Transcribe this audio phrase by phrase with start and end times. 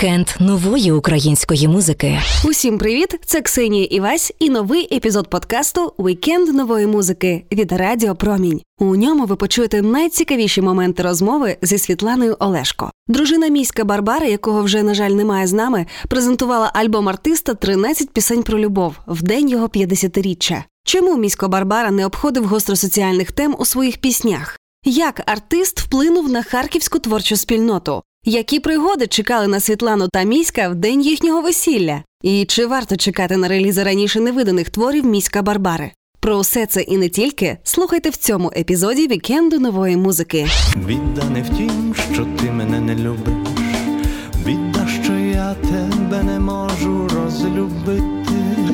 [0.00, 2.18] Вікенд нової української музики.
[2.44, 3.20] Усім привіт!
[3.24, 8.60] Це Ксенія Івась і новий епізод подкасту Вікенд нової музики від Радіо Промінь.
[8.78, 12.90] У ньому ви почуєте найцікавіші моменти розмови зі Світланою Олешко.
[13.08, 18.42] Дружина міська Барбара, якого вже на жаль немає з нами, презентувала альбом артиста «13 пісень
[18.42, 20.62] про любов в день його 50-річчя.
[20.84, 24.58] Чому місько Барбара не обходив гостросоціальних тем у своїх піснях?
[24.84, 28.02] Як артист вплинув на харківську творчу спільноту?
[28.24, 32.02] Які пригоди чекали на Світлану та міська в день їхнього весілля?
[32.22, 35.90] І чи варто чекати на релізи раніше невиданих творів міська Барбари?
[36.20, 40.46] Про усе це і не тільки слухайте в цьому епізоді вікенду нової музики.
[40.76, 43.34] Біда не в тім, що ти мене не любиш,
[44.44, 45.79] біда, що я тебе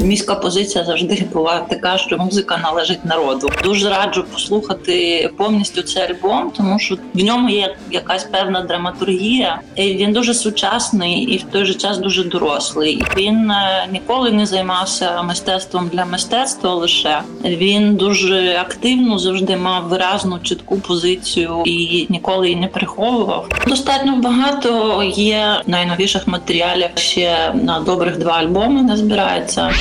[0.06, 3.48] Міська позиція завжди була така, що музика належить народу.
[3.64, 9.60] Дуже раджу послухати повністю цей альбом, тому що в ньому є якась певна драматургія.
[9.76, 13.04] І Він дуже сучасний і в той же час дуже дорослий.
[13.16, 16.74] Він е, ніколи не займався мистецтвом для мистецтва.
[16.74, 23.48] Лише він дуже активно завжди мав виразну чітку позицію і ніколи її не приховував.
[23.66, 26.88] Достатньо багато є найновіших матеріалів.
[26.94, 29.72] Ще на добрих два альбоми не збирається.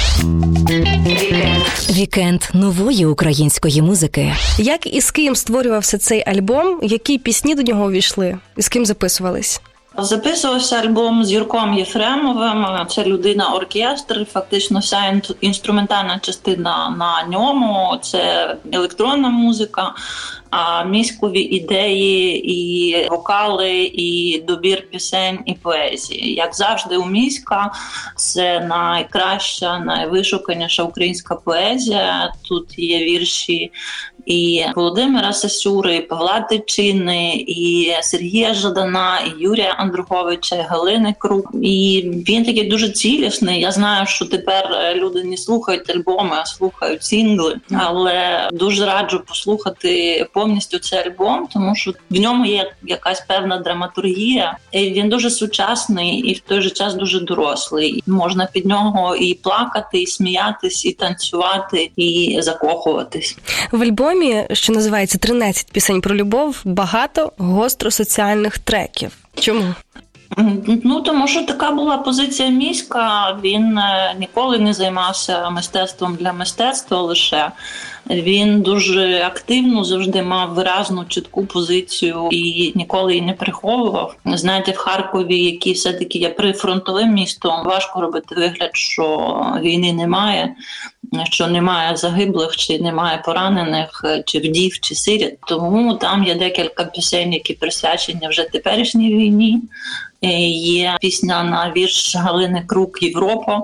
[1.90, 4.34] Вікенд нової української музики.
[4.58, 6.80] Як і з ким створювався цей альбом?
[6.84, 8.38] Які пісні до нього увійшли?
[8.58, 9.62] І з ким записувались?
[9.98, 12.66] Записувався альбом з Юрком Єфремовим.
[12.88, 14.26] Це людина оркестр.
[14.32, 17.98] Фактично, вся інструментальна частина на ньому.
[18.02, 19.94] Це електронна музика,
[20.50, 26.34] а міськові ідеї, і вокали, і добір пісень і поезії.
[26.34, 27.72] Як завжди, у міська
[28.16, 32.34] це найкраща, найвишуканіша українська поезія.
[32.50, 33.72] Тут є вірші
[34.26, 41.50] і Володимира Сасюри, і Павла Тичини, і Сергія Жадана, і Юрія Андруховича, і Галини Крук.
[41.62, 43.62] І він такий дуже цілісний.
[43.62, 47.58] Я знаю, що тепер е, люди не слухають альбоми, а слухають сингли.
[47.78, 54.58] Але дуже раджу послухати повністю цей альбом, тому що в ньому є якась певна драматургія.
[54.72, 58.04] І Він дуже сучасний і в той же час дуже дорослий.
[58.08, 63.38] Можна під нього і плакати, і сміятись, і танцювати, і закохуватись.
[63.72, 64.15] В альбомі,
[64.54, 69.12] що називається «13 пісень про любов, багато гостро соціальних треків.
[69.40, 69.76] Чому?
[70.84, 73.38] Ну тому що така була позиція міська.
[73.44, 77.02] Він е, ніколи не займався мистецтвом для мистецтва.
[77.02, 77.52] Лише
[78.10, 84.16] він дуже активно завжди мав виразну чітку позицію і ніколи її не приховував.
[84.26, 90.56] Знаєте, в Харкові, який все таки є прифронтовим містом, важко робити вигляд, що війни немає.
[91.24, 95.38] Що немає загиблих, чи немає поранених, чи вдів, чи сиріт.
[95.48, 99.62] Тому там є декілька пісень, які присвячені вже теперішній війні.
[100.22, 103.62] Е, Є пісня на вірш Галини Крук Європа,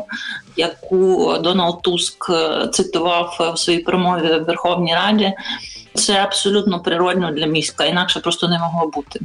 [0.58, 5.34] яку Дональд Туск е, цитував у своїй промові в Верховній Раді.
[5.94, 9.20] Це абсолютно природно для міська, інакше просто не могло бути.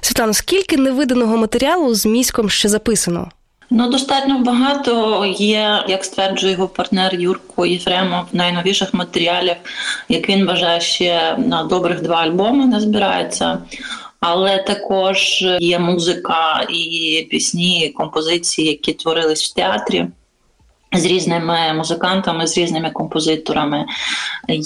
[0.00, 3.28] Світлано, скільки невиданого матеріалу з міськом ще записано?
[3.74, 9.56] Ну, достатньо багато є, як стверджує його партнер Юрко Єфремов, найновіших матеріалів,
[10.08, 13.58] як він вважає, ще на добрих два альбоми не збирається.
[14.24, 20.06] Але також є музика і пісні, композиції, які творились в театрі.
[20.94, 23.86] З різними музикантами, з різними композиторами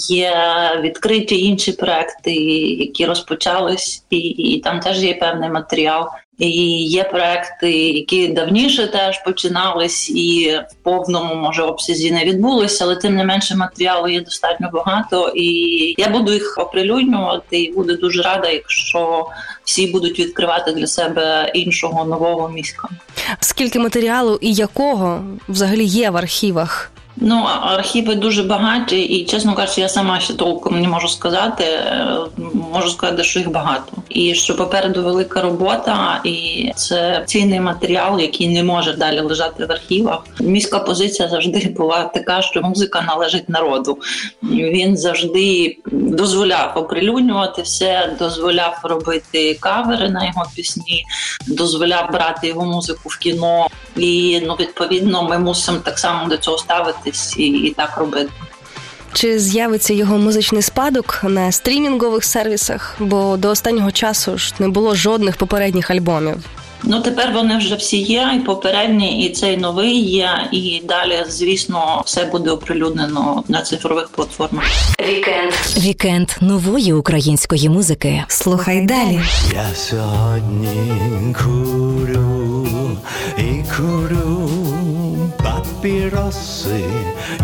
[0.09, 0.33] є
[0.81, 6.07] відкриті інші проекти, які розпочались, і, і там теж є певний матеріал.
[6.39, 6.49] І
[6.85, 13.15] є проекти, які давніше теж починались, і в повному може обсязі не відбулися, але тим
[13.15, 15.33] не менше матеріалу є достатньо багато.
[15.35, 15.45] І
[15.97, 19.27] я буду їх оприлюднювати, і буду дуже рада, якщо
[19.63, 22.89] всі будуть відкривати для себе іншого нового міська.
[23.39, 26.91] Скільки матеріалу і якого взагалі є в архівах?
[27.21, 31.63] Ну, архіви дуже багаті, і чесно кажучи, я сама ще толком не можу сказати.
[31.63, 32.17] Е,
[32.73, 38.47] Можу сказати, що їх багато, і що попереду велика робота, і це цінний матеріал, який
[38.47, 40.23] не може далі лежати в архівах.
[40.39, 43.97] Міська позиція завжди була така, що музика належить народу.
[44.43, 51.05] Він завжди дозволяв оприлюднювати все, дозволяв робити кавери на його пісні,
[51.47, 53.67] дозволяв брати його музику в кіно.
[53.97, 58.29] І ну відповідно ми мусимо так само до цього ставитись і, і так робити.
[59.17, 62.95] Чи з'явиться його музичний спадок на стрімінгових сервісах?
[62.99, 66.35] Бо до останнього часу ж не було жодних попередніх альбомів.
[66.83, 70.29] Ну тепер вони вже всі є, і попередні, і цей новий є.
[70.51, 74.63] І далі, звісно, все буде оприлюднено на цифрових платформах.
[75.09, 75.53] Вікенд.
[75.77, 78.23] Вікенд нової української музики.
[78.27, 79.19] Слухай далі.
[79.53, 82.67] Я сьогодні курю
[83.37, 84.36] і курю
[85.87, 86.83] папіроси.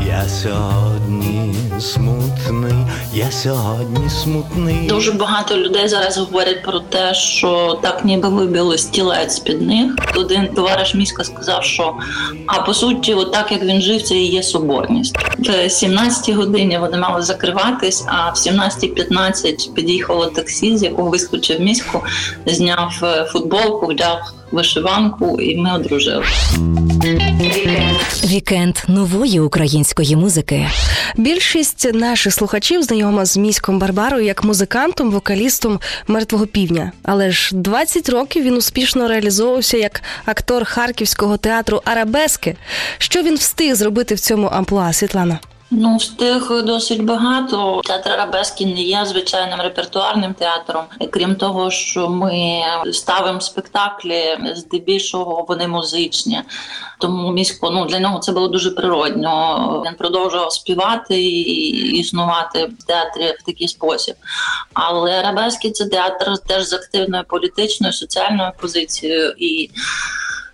[0.08, 2.74] Я сьогодні смутний,
[3.14, 4.88] я сьогодні смутний.
[4.88, 9.96] Дуже багато людей зараз говорять про те, що так ніби вибили стілець під них.
[10.16, 11.94] Один товариш міська сказав, що
[12.48, 15.18] а по суті, отак як він жив, це і є соборність.
[15.40, 22.02] В 17-й годині вони мали закриватись, а в 17.15 під'їхало таксі, з якого вискочив міську,
[22.46, 26.24] зняв е, футболку, вдяг вишиванку, і ми одружили.
[28.26, 30.68] Вікенд нової української музики.
[31.18, 36.92] Більшість наших слухачів знайома з міськом Барбарою як музикантом, вокалістом мертвого півня.
[37.04, 42.56] Але ж 20 років він успішно реалізовувався як актор харківського театру Арабески.
[42.98, 45.40] Що він встиг зробити в цьому амплуа, Світлана?
[45.76, 47.82] Ну, встиг досить багато.
[47.86, 50.84] Театр Арабески не є звичайним репертуарним театром.
[51.12, 52.62] Крім того, що ми
[52.92, 56.42] ставимо спектаклі, здебільшого вони музичні.
[57.00, 59.84] Тому місько ну для нього це було дуже природньо.
[59.88, 64.16] Він продовжував співати і існувати в театрі в такий спосіб.
[64.74, 69.70] Але Арабески це театр теж з активною політичною соціальною позицією і.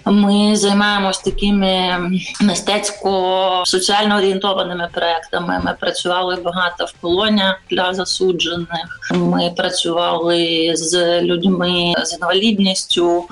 [0.10, 2.00] Ми займаємось такими
[2.42, 5.62] мистецько-соціально орієнтованими проектами.
[5.66, 9.00] Ми працювали багато в колоніях для засуджених.
[9.12, 13.26] Ми працювали з людьми з інвалідністю.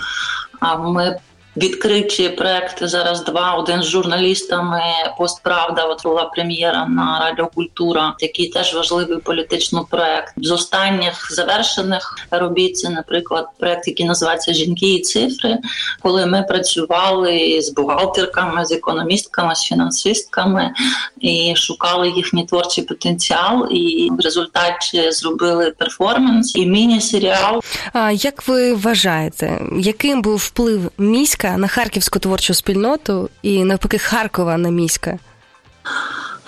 [0.79, 1.19] Ми
[1.57, 3.53] відкриті проекти зараз два.
[3.53, 4.81] Один з журналістами
[5.17, 5.83] постправда.
[5.83, 10.33] От була прем'єра на Радіокультура, який теж важливий політичний проект.
[10.37, 15.57] З останніх завершених робіт це, наприклад, проект, який називається Жінки і цифри,
[16.01, 20.73] коли ми працювали з бухгалтерками, з економістками, з фінансистками
[21.19, 23.67] і шукали їхній творчий потенціал.
[23.71, 27.61] І в результаті зробили перформанс і міні-серіал.
[27.93, 31.46] А як ви вважаєте, яким був вплив міська?
[31.57, 35.19] На харківську творчу спільноту і навпаки Харкова на міська?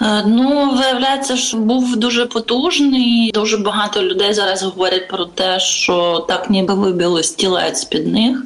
[0.02, 3.32] Е, ну, виявляється, що був дуже потужний.
[3.34, 8.44] Дуже багато людей зараз говорять про те, що так ніби вибили стілець під них.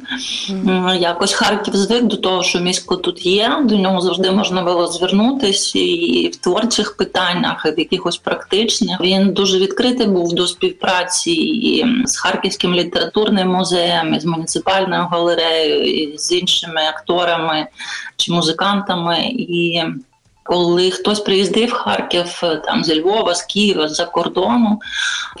[0.50, 1.00] Mm.
[1.00, 3.58] Якось Харків звик до того, що місько тут є.
[3.64, 9.00] До нього завжди можна було звернутися і в творчих питаннях, і в якихось практичних.
[9.00, 15.84] Він дуже відкритий був до співпраці і з Харківським літературним музеєм, і з муніципальною галереєю,
[15.84, 17.66] і з іншими акторами
[18.16, 19.18] чи музикантами.
[19.26, 19.82] І
[20.44, 24.80] коли хтось приїздив Харків е, там зі Львова, з Києва, з-за кордону,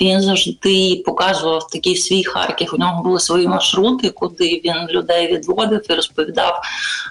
[0.00, 2.70] він завжди показував такий свій Харків.
[2.74, 6.62] У нього були свої маршрути, куди він людей відводив і розповідав.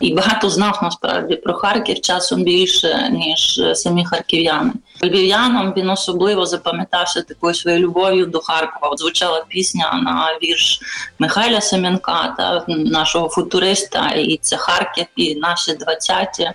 [0.01, 4.71] І багато знав насправді про Харків часом більше, ніж е, самі харків'яни.
[5.03, 8.91] Львів'янам він особливо запам'ятався такою своєю любов'ю до Харкова.
[8.91, 10.79] От звучала пісня на вірш
[11.19, 16.51] Михайля Семенка, та нашого футуриста, і це Харків, і наші двадцяті.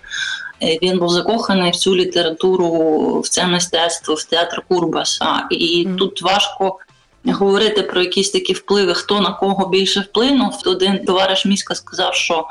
[0.62, 5.46] Е, він був закоханий в цю літературу, в це мистецтво, в театр Курбаса.
[5.50, 5.96] І mm.
[5.96, 6.78] тут важко
[7.24, 10.62] говорити про якісь такі впливи, хто на кого більше вплинув.
[10.66, 12.46] Один товариш міська сказав, що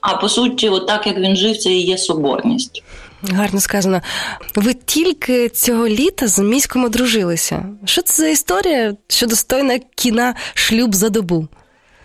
[0.00, 2.82] а по суті, отак як він жив, це і є соборність.
[3.22, 4.00] Гарно сказано.
[4.54, 7.64] Ви тільки цього літа з міськом одружилися.
[7.84, 11.48] Що це за історія, що достойна кіна шлюб за добу?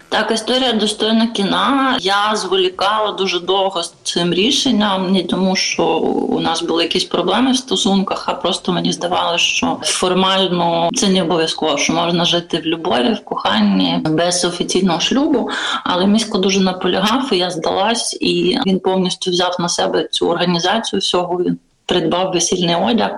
[0.10, 1.98] Так, історія достойна кіна.
[2.02, 5.86] Я зволікала дуже довго з цим рішенням, не тому, що
[6.30, 11.22] у нас були якісь проблеми в стосунках, а просто мені здавалося, що формально це не
[11.22, 15.50] обов'язково, що можна жити в любові, в коханні без офіційного шлюбу.
[15.84, 21.00] Але місько дуже наполягав, і я здалась, і він повністю взяв на себе цю організацію
[21.00, 21.38] всього.
[21.38, 23.12] Він придбав весільний одяг,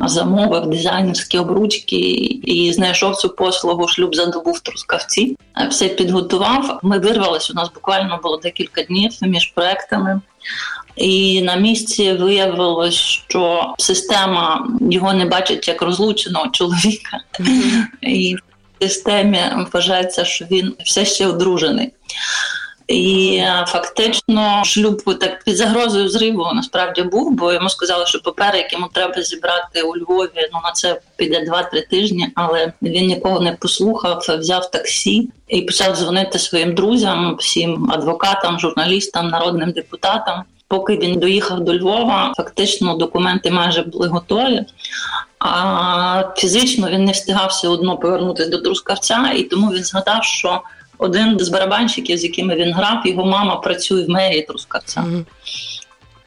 [0.00, 1.96] замовив дизайнерські обручки
[2.44, 5.36] і знайшов цю послугу шлюб за добу в Трускавці.
[5.70, 6.80] Все підготував.
[6.82, 7.52] Ми вирвалися.
[7.52, 10.20] У нас буквально було декілька днів між проектами.
[10.96, 17.82] І на місці виявилось, що система його не бачить як розлученого чоловіка, mm-hmm.
[18.02, 19.40] і в системі
[19.72, 21.92] вважається, що він все ще одружений.
[22.88, 28.58] І е, фактично шлюб так під загрозою зриву насправді був, бо йому сказали, що папери,
[28.58, 32.28] які йому треба зібрати у Львові, ну на це піде 2-3 тижні.
[32.34, 39.28] Але він нікого не послухав, взяв таксі і почав дзвонити своїм друзям, всім адвокатам, журналістам,
[39.28, 40.42] народним депутатам.
[40.68, 44.64] Поки він доїхав до Львова, фактично документи майже були готові.
[45.38, 50.62] А фізично він не встигав все одно повернутися до Трускавця, і тому він згадав, що
[50.98, 55.00] один з барабанщиків, з якими він грав, його мама працює в мерії Трускавця.
[55.00, 55.24] Mm-hmm.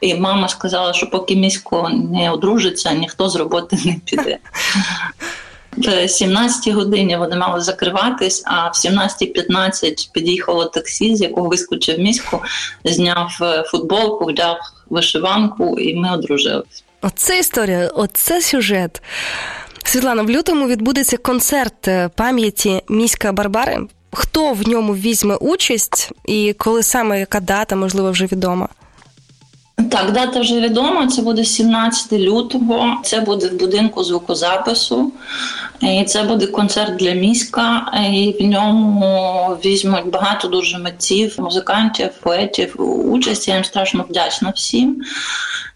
[0.00, 4.38] І мама сказала, що поки місько не одружиться, ніхто з роботи не піде.
[5.76, 12.42] в 17 годині вони мали закриватись, а в 17.15 під'їхало таксі, з якого вискочив міську,
[12.84, 14.56] зняв е, футболку, вдяг
[14.90, 16.84] вишиванку, і ми одружились.
[17.02, 19.02] Оце історія, оце сюжет.
[19.84, 23.78] Світлана, в лютому відбудеться концерт е, пам'яті міська Барбари.
[24.12, 28.68] Хто в ньому візьме участь і коли саме яка дата, можливо, вже відома?
[29.90, 31.06] Так, дата вже відома.
[31.06, 33.00] Це буде 17 лютого.
[33.04, 35.12] Це буде в будинку звукозапису.
[35.80, 37.92] І це буде концерт для міська.
[38.12, 42.74] І в ньому візьмуть багато дуже митців, музикантів, поетів.
[43.12, 45.02] Участь я їм страшно вдячна всім.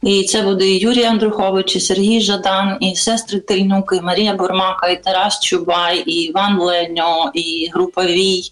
[0.04, 4.88] І це буде і Юрій Андрухович, і Сергій Жадан, і сестри Тильнук, і Марія Бурмака,
[4.88, 8.42] і Тарас Чубай, і Іван Леньо, і група Вій,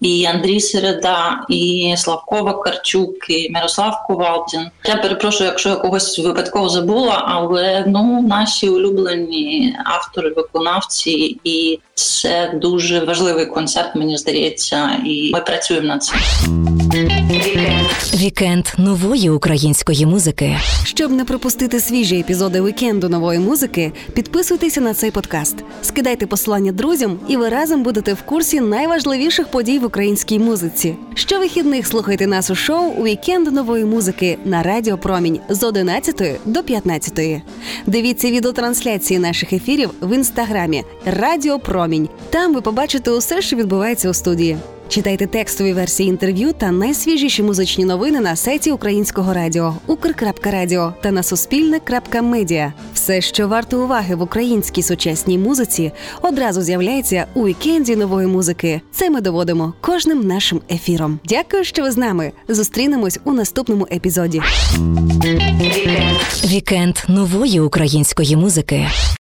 [0.00, 4.70] і Андрій Середа, і Славко Вакарчук, і Мирослав Ковалдін.
[4.84, 12.52] Я перепрошую, якщо я когось випадково забула, але ну наші улюблені автори, виконавці, і це
[12.54, 16.18] дуже важливий концерт, мені здається, і ми працюємо над цим.
[18.14, 20.56] Вікенд нової української музики.
[20.84, 27.18] Щоб не пропустити свіжі епізоди вікенду нової музики, підписуйтеся на цей подкаст, скидайте посилання друзям,
[27.28, 30.94] і ви разом будете в курсі найважливіших подій в українській музиці.
[31.14, 37.42] Щовихідних слухайте нас у шоу Вікенд нової музики на Радіо Промінь з 11 до 15.
[37.86, 42.08] Дивіться відеотрансляції наших ефірів в інстаграмі Радіо Промінь.
[42.30, 44.56] Там ви побачите усе, що відбувається у студії.
[44.88, 51.22] Читайте текстові версії інтерв'ю та найсвіжіші музичні новини на сайті Українського радіо Укр.Радіо та на
[51.22, 52.72] Суспільне.Медіа.
[52.94, 58.80] Все, що варто уваги в українській сучасній музиці, одразу з'являється у вікенді нової музики.
[58.92, 61.18] Це ми доводимо кожним нашим ефіром.
[61.24, 62.32] Дякую, що ви з нами.
[62.48, 64.42] Зустрінемось у наступному епізоді.
[66.44, 68.86] Вікенд нової української музики.